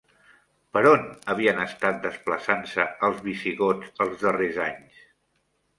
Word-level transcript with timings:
Per 0.77 0.81
on 0.91 1.03
havien 1.33 1.61
estat 1.65 2.01
desplaçant-se 2.07 2.87
els 3.09 3.23
visigots 3.29 4.05
els 4.07 4.21
darrers 4.27 4.61
anys? 4.71 5.07